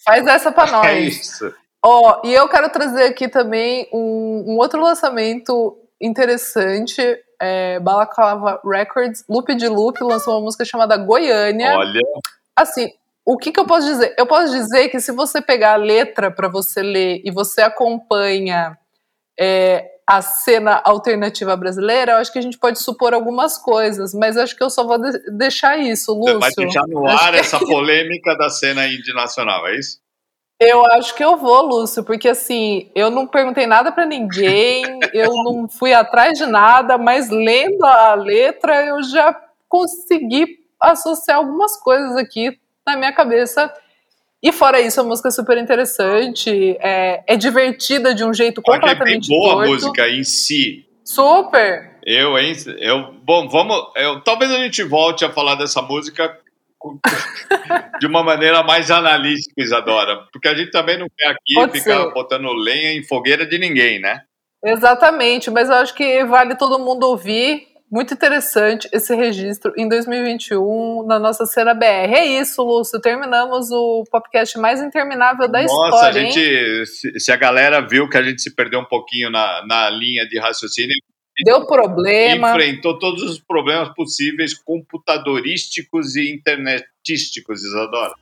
[0.04, 0.88] Faz essa para nós.
[0.88, 1.54] É isso.
[1.86, 7.00] Ó, oh, e eu quero trazer aqui também um, um outro lançamento interessante
[7.42, 11.76] é, Balaclava Records, Loop de Loop, lançou uma música chamada Goiânia.
[11.78, 12.02] Olha.
[12.56, 12.90] Assim,
[13.26, 14.16] o que, que eu posso dizer?
[14.18, 18.78] Eu posso dizer que se você pegar a letra para você ler e você acompanha
[19.40, 24.38] é, a cena alternativa brasileira, eu acho que a gente pode supor algumas coisas, mas
[24.38, 26.36] acho que eu só vou de deixar isso, Lúcio.
[26.36, 30.00] Você vai deixar no ar essa polêmica da cena indie nacional, é isso?
[30.60, 35.32] Eu acho que eu vou, Lúcio, porque assim, eu não perguntei nada para ninguém, eu
[35.44, 39.40] não fui atrás de nada, mas lendo a letra eu já
[39.70, 43.72] consegui associar algumas coisas aqui na minha cabeça.
[44.42, 49.28] E fora isso, a música é super interessante, é, é divertida de um jeito completamente
[49.28, 49.64] é bem boa torto.
[49.64, 50.86] a música em si.
[51.04, 51.98] Super!
[52.04, 52.54] Eu, hein?
[52.80, 53.76] Eu, bom, vamos.
[53.96, 56.38] Eu, talvez a gente volte a falar dessa música
[58.00, 60.26] de uma maneira mais analítica, Isadora.
[60.32, 62.14] Porque a gente também não quer aqui Pode ficar ser.
[62.14, 64.22] botando lenha em fogueira de ninguém, né?
[64.64, 67.68] Exatamente, mas eu acho que vale todo mundo ouvir.
[67.90, 71.86] Muito interessante esse registro em 2021 na nossa cena BR.
[71.86, 73.00] É isso, Lúcio.
[73.00, 75.92] Terminamos o podcast mais interminável da nossa, história.
[75.92, 76.86] Nossa, a gente.
[76.86, 80.28] Se, se, a galera viu que a gente se perdeu um pouquinho na, na linha
[80.28, 80.98] de raciocínio,
[81.44, 82.52] Deu problema.
[82.52, 88.14] Enfrentou todos os problemas possíveis computadorísticos e internetísticos, Isadora.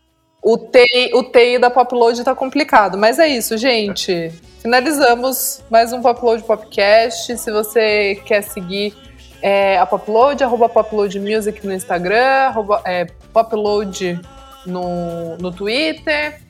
[0.43, 4.31] O TI, o TI da Popload tá complicado, mas é isso, gente.
[4.61, 7.35] Finalizamos mais um Popload Podcast.
[7.37, 8.93] Se você quer seguir
[9.41, 14.19] é, a Popload, arroba Popload Music no Instagram, arroba, é, Popload
[14.65, 16.41] no, no Twitter.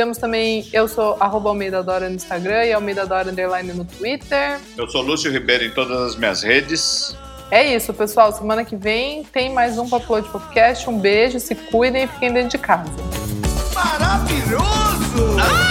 [0.00, 4.58] Temos também, eu sou arroba Almeida Dora no Instagram e Almeida Dora Underline no Twitter.
[4.74, 7.14] Eu sou Lúcio Ribeiro em todas as minhas redes.
[7.50, 8.32] É isso, pessoal.
[8.32, 10.88] Semana que vem tem mais um Papo de Podcast.
[10.88, 12.90] Um beijo, se cuidem e fiquem dentro de casa.
[13.74, 15.36] Maravilhoso!
[15.38, 15.70] Ah!